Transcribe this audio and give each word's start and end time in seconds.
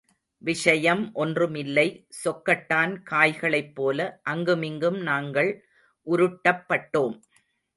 விஷயம் 0.41 1.03
ஒன்றுமில்லை, 1.13 1.85
சொக்கட்டான் 2.23 2.93
காய்களைப்போல 3.11 3.99
அங்குமிங்கும் 4.23 4.99
நாங்கள் 5.01 5.51
உருட்டப்பட்டோம். 6.07 7.15